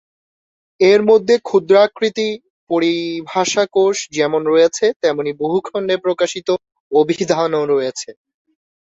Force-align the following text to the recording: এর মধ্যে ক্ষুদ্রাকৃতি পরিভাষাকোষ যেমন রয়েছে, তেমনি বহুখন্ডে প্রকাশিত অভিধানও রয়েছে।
এর 0.79 1.01
মধ্যে 1.09 1.35
ক্ষুদ্রাকৃতি 1.47 2.27
পরিভাষাকোষ 2.69 3.97
যেমন 4.11 4.41
রয়েছে, 4.45 4.85
তেমনি 5.01 5.31
বহুখন্ডে 5.43 5.95
প্রকাশিত 6.05 6.47
অভিধানও 6.91 7.63
রয়েছে। 7.73 8.09